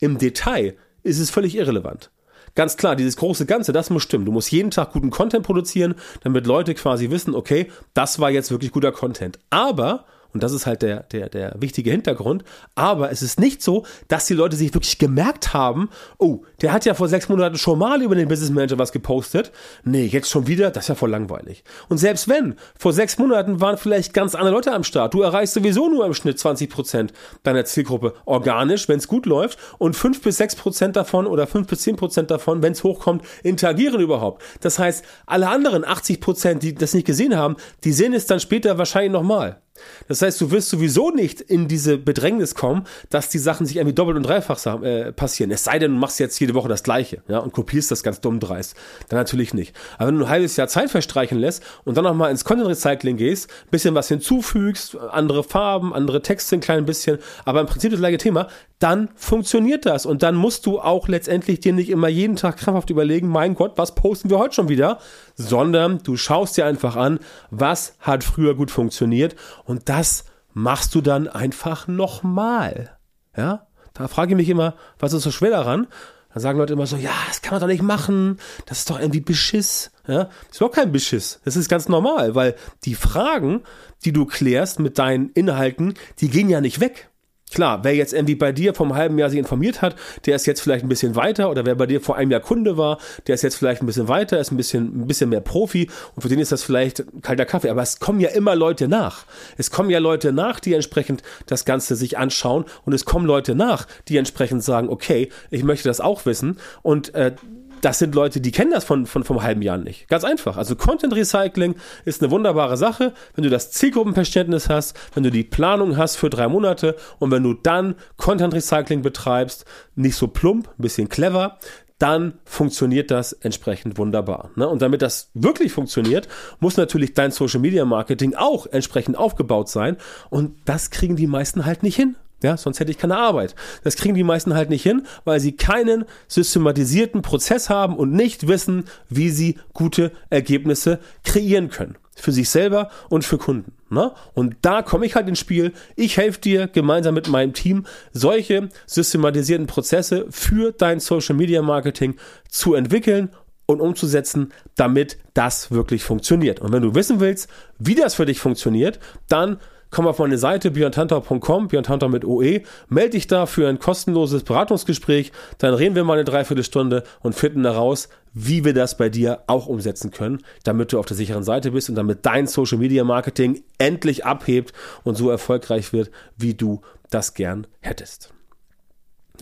im 0.00 0.18
Detail 0.18 0.76
ist 1.02 1.20
es 1.20 1.30
völlig 1.30 1.54
irrelevant. 1.54 2.10
Ganz 2.56 2.76
klar, 2.76 2.96
dieses 2.96 3.16
große 3.16 3.46
Ganze, 3.46 3.72
das 3.72 3.90
muss 3.90 4.02
stimmen. 4.02 4.24
Du 4.24 4.32
musst 4.32 4.50
jeden 4.50 4.72
Tag 4.72 4.92
guten 4.92 5.10
Content 5.10 5.46
produzieren, 5.46 5.94
damit 6.22 6.46
Leute 6.46 6.74
quasi 6.74 7.10
wissen, 7.10 7.34
okay, 7.34 7.70
das 7.94 8.18
war 8.18 8.30
jetzt 8.30 8.50
wirklich 8.50 8.72
guter 8.72 8.90
Content. 8.90 9.38
Aber 9.50 10.04
und 10.32 10.42
das 10.42 10.52
ist 10.52 10.66
halt 10.66 10.82
der, 10.82 11.02
der, 11.04 11.28
der 11.28 11.54
wichtige 11.58 11.90
Hintergrund. 11.90 12.44
Aber 12.74 13.10
es 13.10 13.22
ist 13.22 13.40
nicht 13.40 13.62
so, 13.62 13.84
dass 14.08 14.26
die 14.26 14.34
Leute 14.34 14.56
sich 14.56 14.72
wirklich 14.74 14.98
gemerkt 14.98 15.52
haben, 15.52 15.90
oh, 16.18 16.42
der 16.60 16.72
hat 16.72 16.84
ja 16.84 16.94
vor 16.94 17.08
sechs 17.08 17.28
Monaten 17.28 17.58
schon 17.58 17.78
mal 17.78 18.02
über 18.02 18.14
den 18.14 18.28
Business 18.28 18.50
Manager 18.50 18.78
was 18.78 18.92
gepostet. 18.92 19.52
Nee, 19.84 20.06
jetzt 20.06 20.30
schon 20.30 20.46
wieder, 20.46 20.70
das 20.70 20.84
ist 20.84 20.88
ja 20.88 20.94
voll 20.94 21.10
langweilig. 21.10 21.64
Und 21.88 21.98
selbst 21.98 22.28
wenn, 22.28 22.54
vor 22.78 22.92
sechs 22.92 23.18
Monaten 23.18 23.60
waren 23.60 23.76
vielleicht 23.76 24.14
ganz 24.14 24.34
andere 24.34 24.54
Leute 24.54 24.72
am 24.72 24.84
Start. 24.84 25.14
Du 25.14 25.22
erreichst 25.22 25.54
sowieso 25.54 25.88
nur 25.88 26.06
im 26.06 26.14
Schnitt 26.14 26.38
20 26.38 26.70
Prozent 26.70 27.12
deiner 27.42 27.64
Zielgruppe 27.64 28.14
organisch, 28.24 28.88
wenn 28.88 28.98
es 28.98 29.08
gut 29.08 29.26
läuft. 29.26 29.58
Und 29.78 29.96
fünf 29.96 30.22
bis 30.22 30.36
sechs 30.36 30.54
Prozent 30.54 30.96
davon 30.96 31.26
oder 31.26 31.46
fünf 31.46 31.66
bis 31.66 31.80
zehn 31.80 31.96
Prozent 31.96 32.30
davon, 32.30 32.62
wenn 32.62 32.72
es 32.72 32.84
hochkommt, 32.84 33.24
interagieren 33.42 34.00
überhaupt. 34.00 34.42
Das 34.60 34.78
heißt, 34.78 35.04
alle 35.26 35.48
anderen 35.48 35.84
80 35.84 36.20
Prozent, 36.20 36.62
die 36.62 36.74
das 36.74 36.94
nicht 36.94 37.06
gesehen 37.06 37.36
haben, 37.36 37.56
die 37.84 37.92
sehen 37.92 38.12
es 38.12 38.26
dann 38.26 38.40
später 38.40 38.78
wahrscheinlich 38.78 39.12
nochmal. 39.12 39.60
Das 40.08 40.22
heißt, 40.22 40.40
du 40.40 40.50
wirst 40.50 40.70
sowieso 40.70 41.10
nicht 41.10 41.40
in 41.40 41.68
diese 41.68 41.98
Bedrängnis 41.98 42.54
kommen, 42.54 42.86
dass 43.10 43.28
die 43.28 43.38
Sachen 43.38 43.66
sich 43.66 43.76
irgendwie 43.76 43.94
doppelt 43.94 44.16
und 44.16 44.24
dreifach 44.24 44.82
äh, 44.82 45.12
passieren. 45.12 45.50
Es 45.50 45.64
sei 45.64 45.78
denn, 45.78 45.92
du 45.92 45.98
machst 45.98 46.20
jetzt 46.20 46.38
jede 46.40 46.54
Woche 46.54 46.68
das 46.68 46.82
Gleiche, 46.82 47.22
ja, 47.28 47.38
und 47.38 47.52
kopierst 47.52 47.90
das 47.90 48.02
ganz 48.02 48.20
dumm 48.20 48.40
dreist. 48.40 48.74
Dann 49.08 49.18
natürlich 49.18 49.54
nicht. 49.54 49.74
Aber 49.98 50.08
wenn 50.08 50.18
du 50.18 50.24
ein 50.24 50.30
halbes 50.30 50.56
Jahr 50.56 50.68
Zeit 50.68 50.90
verstreichen 50.90 51.38
lässt 51.38 51.62
und 51.84 51.96
dann 51.96 52.04
nochmal 52.04 52.30
ins 52.30 52.44
Content 52.44 52.68
Recycling 52.68 53.16
gehst, 53.16 53.50
bisschen 53.70 53.94
was 53.94 54.08
hinzufügst, 54.08 54.96
andere 54.96 55.44
Farben, 55.44 55.94
andere 55.94 56.22
Texte 56.22 56.56
ein 56.56 56.60
klein 56.60 56.84
bisschen, 56.86 57.18
aber 57.44 57.60
im 57.60 57.66
Prinzip 57.66 57.90
das 57.90 58.00
gleiche 58.00 58.18
Thema, 58.18 58.48
dann 58.80 59.10
funktioniert 59.14 59.84
das. 59.84 60.06
Und 60.06 60.22
dann 60.22 60.34
musst 60.34 60.64
du 60.66 60.80
auch 60.80 61.06
letztendlich 61.06 61.60
dir 61.60 61.74
nicht 61.74 61.90
immer 61.90 62.08
jeden 62.08 62.36
Tag 62.36 62.56
krampfhaft 62.56 62.90
überlegen, 62.90 63.28
mein 63.28 63.54
Gott, 63.54 63.72
was 63.76 63.94
posten 63.94 64.30
wir 64.30 64.38
heute 64.38 64.54
schon 64.54 64.68
wieder? 64.68 64.98
Sondern 65.42 66.02
du 66.02 66.16
schaust 66.18 66.56
dir 66.56 66.66
einfach 66.66 66.96
an, 66.96 67.18
was 67.50 67.94
hat 68.00 68.24
früher 68.24 68.54
gut 68.54 68.70
funktioniert 68.70 69.36
und 69.64 69.88
das 69.88 70.24
machst 70.52 70.94
du 70.94 71.00
dann 71.00 71.28
einfach 71.28 71.88
nochmal. 71.88 72.98
Ja? 73.36 73.66
Da 73.94 74.08
frage 74.08 74.32
ich 74.32 74.36
mich 74.36 74.48
immer, 74.48 74.74
was 74.98 75.12
ist 75.14 75.22
so 75.22 75.30
schwer 75.30 75.50
daran? 75.50 75.86
Dann 76.32 76.42
sagen 76.42 76.58
Leute 76.58 76.74
immer 76.74 76.86
so, 76.86 76.96
ja, 76.96 77.14
das 77.26 77.42
kann 77.42 77.52
man 77.52 77.60
doch 77.60 77.66
nicht 77.66 77.82
machen, 77.82 78.38
das 78.66 78.80
ist 78.80 78.90
doch 78.90 79.00
irgendwie 79.00 79.20
Beschiss. 79.20 79.90
Ja? 80.06 80.24
Das 80.24 80.50
ist 80.50 80.56
überhaupt 80.58 80.76
kein 80.76 80.92
Beschiss. 80.92 81.40
Das 81.44 81.56
ist 81.56 81.68
ganz 81.68 81.88
normal, 81.88 82.34
weil 82.34 82.54
die 82.84 82.94
Fragen, 82.94 83.62
die 84.04 84.12
du 84.12 84.26
klärst 84.26 84.78
mit 84.78 84.98
deinen 84.98 85.30
Inhalten, 85.30 85.94
die 86.20 86.28
gehen 86.28 86.50
ja 86.50 86.60
nicht 86.60 86.80
weg. 86.80 87.09
Klar, 87.52 87.82
wer 87.82 87.94
jetzt 87.94 88.12
irgendwie 88.12 88.34
bei 88.34 88.52
dir 88.52 88.74
vom 88.74 88.94
halben 88.94 89.18
Jahr 89.18 89.30
sich 89.30 89.38
informiert 89.38 89.82
hat, 89.82 89.96
der 90.26 90.36
ist 90.36 90.46
jetzt 90.46 90.60
vielleicht 90.60 90.84
ein 90.84 90.88
bisschen 90.88 91.16
weiter 91.16 91.50
oder 91.50 91.66
wer 91.66 91.74
bei 91.74 91.86
dir 91.86 92.00
vor 92.00 92.16
einem 92.16 92.30
Jahr 92.30 92.40
Kunde 92.40 92.76
war, 92.76 92.98
der 93.26 93.34
ist 93.34 93.42
jetzt 93.42 93.56
vielleicht 93.56 93.82
ein 93.82 93.86
bisschen 93.86 94.08
weiter, 94.08 94.38
ist 94.38 94.52
ein 94.52 94.56
bisschen, 94.56 95.02
ein 95.02 95.06
bisschen 95.06 95.30
mehr 95.30 95.40
Profi 95.40 95.90
und 96.14 96.22
für 96.22 96.28
den 96.28 96.38
ist 96.38 96.52
das 96.52 96.62
vielleicht 96.62 97.04
kalter 97.22 97.44
Kaffee. 97.44 97.70
Aber 97.70 97.82
es 97.82 97.98
kommen 97.98 98.20
ja 98.20 98.30
immer 98.30 98.54
Leute 98.54 98.88
nach. 98.88 99.24
Es 99.56 99.70
kommen 99.70 99.90
ja 99.90 99.98
Leute 99.98 100.32
nach, 100.32 100.60
die 100.60 100.74
entsprechend 100.74 101.22
das 101.46 101.64
Ganze 101.64 101.96
sich 101.96 102.18
anschauen 102.18 102.64
und 102.84 102.92
es 102.92 103.04
kommen 103.04 103.26
Leute 103.26 103.54
nach, 103.54 103.86
die 104.08 104.16
entsprechend 104.16 104.62
sagen, 104.62 104.88
okay, 104.88 105.28
ich 105.50 105.64
möchte 105.64 105.88
das 105.88 106.00
auch 106.00 106.26
wissen 106.26 106.58
und 106.82 107.14
äh, 107.14 107.34
das 107.80 107.98
sind 107.98 108.14
Leute, 108.14 108.40
die 108.40 108.50
kennen 108.50 108.70
das 108.70 108.84
von, 108.84 109.06
von 109.06 109.24
vom 109.24 109.42
halben 109.42 109.62
Jahr 109.62 109.78
nicht. 109.78 110.08
Ganz 110.08 110.24
einfach. 110.24 110.56
Also 110.56 110.76
Content 110.76 111.14
Recycling 111.14 111.74
ist 112.04 112.22
eine 112.22 112.30
wunderbare 112.30 112.76
Sache, 112.76 113.12
wenn 113.34 113.44
du 113.44 113.50
das 113.50 113.70
Zielgruppenverständnis 113.72 114.68
hast, 114.68 114.98
wenn 115.14 115.22
du 115.22 115.30
die 115.30 115.44
Planung 115.44 115.96
hast 115.96 116.16
für 116.16 116.30
drei 116.30 116.48
Monate 116.48 116.96
und 117.18 117.30
wenn 117.30 117.42
du 117.42 117.54
dann 117.54 117.94
Content 118.16 118.54
Recycling 118.54 119.02
betreibst, 119.02 119.64
nicht 119.94 120.16
so 120.16 120.28
plump, 120.28 120.68
ein 120.68 120.82
bisschen 120.82 121.08
clever, 121.08 121.58
dann 122.00 122.38
funktioniert 122.44 123.10
das 123.10 123.34
entsprechend 123.34 123.98
wunderbar. 123.98 124.50
Ne? 124.56 124.66
Und 124.66 124.80
damit 124.80 125.02
das 125.02 125.30
wirklich 125.34 125.70
funktioniert, 125.70 126.28
muss 126.58 126.78
natürlich 126.78 127.12
dein 127.12 127.30
Social 127.30 127.60
Media 127.60 127.84
Marketing 127.84 128.34
auch 128.34 128.66
entsprechend 128.66 129.18
aufgebaut 129.18 129.68
sein. 129.68 129.98
Und 130.30 130.56
das 130.64 130.90
kriegen 130.90 131.16
die 131.16 131.26
meisten 131.26 131.66
halt 131.66 131.82
nicht 131.82 131.96
hin. 131.96 132.16
Ja, 132.42 132.56
sonst 132.56 132.80
hätte 132.80 132.90
ich 132.90 132.98
keine 132.98 133.16
Arbeit. 133.16 133.54
Das 133.84 133.96
kriegen 133.96 134.14
die 134.14 134.24
meisten 134.24 134.54
halt 134.54 134.70
nicht 134.70 134.82
hin, 134.82 135.06
weil 135.24 135.40
sie 135.40 135.52
keinen 135.52 136.04
systematisierten 136.28 137.22
Prozess 137.22 137.68
haben 137.68 137.96
und 137.96 138.12
nicht 138.12 138.48
wissen, 138.48 138.84
wie 139.08 139.30
sie 139.30 139.58
gute 139.74 140.12
Ergebnisse 140.30 141.00
kreieren 141.24 141.68
können. 141.68 141.96
Für 142.16 142.32
sich 142.32 142.48
selber 142.50 142.90
und 143.08 143.24
für 143.24 143.38
Kunden. 143.38 143.72
Ne? 143.88 144.12
Und 144.34 144.56
da 144.62 144.82
komme 144.82 145.06
ich 145.06 145.14
halt 145.14 145.28
ins 145.28 145.38
Spiel. 145.38 145.72
Ich 145.96 146.16
helfe 146.16 146.40
dir 146.40 146.68
gemeinsam 146.68 147.14
mit 147.14 147.28
meinem 147.28 147.54
Team, 147.54 147.86
solche 148.12 148.68
systematisierten 148.86 149.66
Prozesse 149.66 150.26
für 150.30 150.72
dein 150.72 151.00
Social 151.00 151.34
Media 151.34 151.62
Marketing 151.62 152.16
zu 152.48 152.74
entwickeln 152.74 153.30
und 153.66 153.80
umzusetzen, 153.80 154.52
damit 154.76 155.18
das 155.34 155.70
wirklich 155.70 156.04
funktioniert. 156.04 156.60
Und 156.60 156.72
wenn 156.72 156.82
du 156.82 156.94
wissen 156.94 157.20
willst, 157.20 157.48
wie 157.78 157.94
das 157.94 158.14
für 158.14 158.26
dich 158.26 158.40
funktioniert, 158.40 158.98
dann 159.28 159.58
komm 159.90 160.06
auf 160.06 160.18
meine 160.18 160.38
Seite 160.38 160.70
björntantor.com, 160.70 161.68
björntantor 161.68 162.08
mit 162.08 162.24
OE, 162.24 162.62
melde 162.88 163.10
dich 163.10 163.26
da 163.26 163.46
für 163.46 163.68
ein 163.68 163.78
kostenloses 163.78 164.42
Beratungsgespräch, 164.44 165.32
dann 165.58 165.74
reden 165.74 165.94
wir 165.94 166.04
mal 166.04 166.14
eine 166.14 166.24
Dreiviertelstunde 166.24 167.02
und 167.20 167.34
finden 167.34 167.64
heraus, 167.64 168.08
wie 168.32 168.64
wir 168.64 168.74
das 168.74 168.96
bei 168.96 169.08
dir 169.08 169.42
auch 169.46 169.66
umsetzen 169.66 170.10
können, 170.10 170.42
damit 170.64 170.92
du 170.92 170.98
auf 170.98 171.06
der 171.06 171.16
sicheren 171.16 171.42
Seite 171.42 171.72
bist 171.72 171.88
und 171.88 171.96
damit 171.96 172.24
dein 172.26 172.46
Social 172.46 172.78
Media 172.78 173.04
Marketing 173.04 173.62
endlich 173.78 174.24
abhebt 174.24 174.72
und 175.02 175.16
so 175.16 175.30
erfolgreich 175.30 175.92
wird, 175.92 176.10
wie 176.36 176.54
du 176.54 176.80
das 177.10 177.34
gern 177.34 177.66
hättest. 177.80 178.32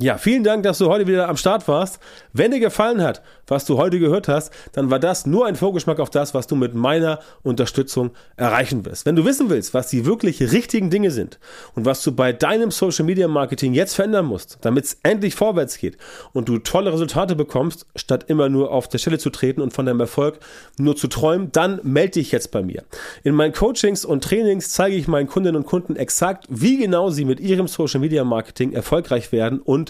Ja, 0.00 0.16
vielen 0.16 0.44
Dank, 0.44 0.62
dass 0.62 0.78
du 0.78 0.86
heute 0.86 1.08
wieder 1.08 1.28
am 1.28 1.36
Start 1.36 1.66
warst. 1.66 1.98
Wenn 2.32 2.52
dir 2.52 2.60
gefallen 2.60 3.02
hat, 3.02 3.20
was 3.48 3.64
du 3.64 3.78
heute 3.78 3.98
gehört 3.98 4.28
hast, 4.28 4.52
dann 4.72 4.90
war 4.90 5.00
das 5.00 5.26
nur 5.26 5.46
ein 5.46 5.56
Vorgeschmack 5.56 5.98
auf 5.98 6.08
das, 6.08 6.34
was 6.34 6.46
du 6.46 6.54
mit 6.54 6.72
meiner 6.72 7.18
Unterstützung 7.42 8.12
erreichen 8.36 8.84
wirst. 8.84 9.06
Wenn 9.06 9.16
du 9.16 9.24
wissen 9.24 9.50
willst, 9.50 9.74
was 9.74 9.88
die 9.88 10.06
wirklich 10.06 10.40
richtigen 10.40 10.90
Dinge 10.90 11.10
sind 11.10 11.40
und 11.74 11.84
was 11.84 12.04
du 12.04 12.12
bei 12.12 12.32
deinem 12.32 12.70
Social 12.70 13.04
Media 13.06 13.26
Marketing 13.26 13.74
jetzt 13.74 13.96
verändern 13.96 14.26
musst, 14.26 14.58
damit 14.60 14.84
es 14.84 14.98
endlich 15.02 15.34
vorwärts 15.34 15.78
geht 15.78 15.96
und 16.32 16.48
du 16.48 16.58
tolle 16.58 16.92
Resultate 16.92 17.34
bekommst, 17.34 17.86
statt 17.96 18.26
immer 18.28 18.48
nur 18.48 18.70
auf 18.70 18.86
der 18.86 18.98
Stelle 18.98 19.18
zu 19.18 19.30
treten 19.30 19.60
und 19.60 19.72
von 19.72 19.84
deinem 19.84 19.98
Erfolg 19.98 20.38
nur 20.78 20.94
zu 20.94 21.08
träumen, 21.08 21.50
dann 21.50 21.80
melde 21.82 22.12
dich 22.12 22.30
jetzt 22.30 22.52
bei 22.52 22.62
mir. 22.62 22.84
In 23.24 23.34
meinen 23.34 23.52
Coachings 23.52 24.04
und 24.04 24.22
Trainings 24.22 24.70
zeige 24.70 24.94
ich 24.94 25.08
meinen 25.08 25.26
Kundinnen 25.26 25.56
und 25.56 25.66
Kunden 25.66 25.96
exakt, 25.96 26.46
wie 26.48 26.78
genau 26.78 27.10
sie 27.10 27.24
mit 27.24 27.40
ihrem 27.40 27.66
Social 27.66 27.98
Media 27.98 28.22
Marketing 28.22 28.72
erfolgreich 28.72 29.32
werden 29.32 29.58
und 29.58 29.87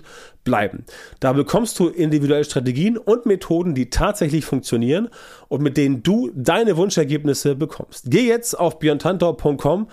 bleiben. 0.48 0.84
Da 1.20 1.34
bekommst 1.34 1.78
du 1.78 1.88
individuelle 1.88 2.44
Strategien 2.44 2.96
und 2.96 3.26
Methoden, 3.26 3.74
die 3.74 3.90
tatsächlich 3.90 4.46
funktionieren 4.46 5.08
und 5.48 5.62
mit 5.62 5.76
denen 5.76 6.02
du 6.02 6.30
deine 6.34 6.78
Wunschergebnisse 6.78 7.54
bekommst. 7.54 8.04
Geh 8.08 8.26
jetzt 8.26 8.58
auf 8.58 8.78
björntantor.com 8.78 9.88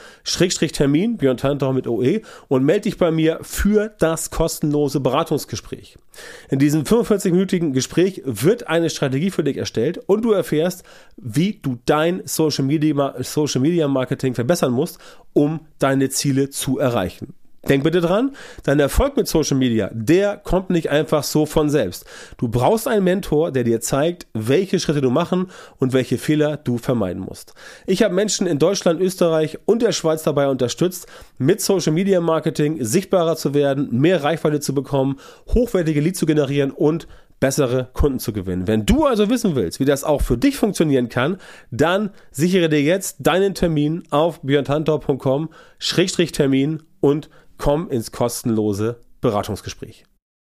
Termin, 0.72 1.18
Björn 1.18 1.58
mit 1.74 1.88
OE 1.88 2.22
und 2.48 2.64
melde 2.64 2.82
dich 2.82 2.98
bei 2.98 3.12
mir 3.12 3.40
für 3.42 3.94
das 4.00 4.30
kostenlose 4.30 5.02
Beratungsgespräch. 5.02 5.98
In 6.50 6.60
diesem 6.60 6.84
45-minütigen 6.84 7.74
Gespräch 7.74 8.22
wird 8.24 8.68
eine 8.68 8.90
Strategie 8.90 9.32
für 9.32 9.44
dich 9.44 9.58
erstellt 9.58 9.98
und 10.08 10.24
du 10.24 10.32
erfährst, 10.32 10.84
wie 11.18 11.60
du 11.62 11.78
dein 11.86 12.22
Social 12.26 12.64
Media, 12.64 13.16
Social 13.20 13.62
Media 13.62 13.88
Marketing 13.88 14.34
verbessern 14.34 14.72
musst, 14.72 15.00
um 15.34 15.62
deine 15.80 16.10
Ziele 16.10 16.50
zu 16.50 16.80
erreichen. 16.80 17.34
Denk 17.68 17.84
bitte 17.84 18.00
dran, 18.00 18.36
dein 18.64 18.80
Erfolg 18.80 19.18
mit 19.18 19.28
Social 19.28 19.58
Media, 19.58 19.90
der 19.92 20.38
kommt 20.38 20.70
nicht 20.70 20.92
einfach 20.92 21.24
so 21.24 21.46
von 21.46 21.70
selbst. 21.70 22.06
Du 22.38 22.48
brauchst 22.48 22.88
einen 22.88 23.04
Mentor, 23.04 23.52
der 23.52 23.64
dir 23.64 23.82
zeigt, 23.82 24.28
welche 24.34 24.80
Schritte 24.80 25.02
du 25.02 25.10
machen 25.10 25.48
und 25.78 25.94
welche 25.94 26.20
Fehler 26.20 26.58
du 26.58 26.78
vermeiden 26.78 27.24
musst. 27.24 27.54
Ich 27.88 28.04
habe 28.04 28.14
Menschen 28.14 28.46
in 28.46 28.60
Deutschland, 28.60 29.02
Österreich 29.02 29.58
und 29.66 29.82
der 29.82 29.94
Schweiz 29.94 30.22
dabei 30.24 30.48
unterstützt, 30.48 31.08
mit 31.38 31.60
Social 31.60 31.94
Media 31.94 32.22
Marketing 32.22 32.84
sichtbarer 32.84 33.36
zu 33.36 33.56
werden, 33.56 33.90
mehr 33.92 34.24
Reichweite 34.24 34.60
zu 34.60 34.76
bekommen, 34.76 35.20
hochwertige 35.54 36.02
Leads 36.02 36.20
zu 36.20 36.28
generieren 36.28 36.72
und 36.72 37.08
bessere 37.40 37.88
Kunden 37.94 38.20
zu 38.20 38.34
gewinnen. 38.34 38.68
Wenn 38.68 38.86
du 38.86 39.06
also 39.06 39.30
wissen 39.30 39.56
willst, 39.56 39.80
wie 39.80 39.86
das 39.86 40.04
auch 40.04 40.22
für 40.22 40.38
dich 40.38 40.58
funktionieren 40.58 41.08
kann, 41.10 41.38
dann 41.72 42.12
sichere 42.32 42.70
dir 42.70 42.82
jetzt 42.82 43.18
deinen 43.20 43.54
Termin 43.54 44.04
auf 44.10 44.42
björntantor.com-termin 44.42 46.84
und 47.02 47.30
komm 47.58 47.90
ins 47.90 48.12
kostenlose 48.12 49.00
Beratungsgespräch. 49.22 50.06